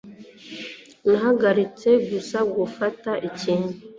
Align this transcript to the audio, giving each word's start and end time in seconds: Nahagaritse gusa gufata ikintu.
Nahagaritse 1.09 1.89
gusa 2.09 2.37
gufata 2.55 3.11
ikintu. 3.29 3.71